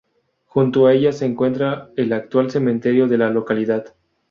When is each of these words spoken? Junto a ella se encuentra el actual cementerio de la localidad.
Junto 0.47 0.87
a 0.87 0.93
ella 0.95 1.11
se 1.11 1.27
encuentra 1.27 1.91
el 1.95 2.11
actual 2.11 2.49
cementerio 2.49 3.07
de 3.07 3.19
la 3.19 3.29
localidad. 3.29 3.95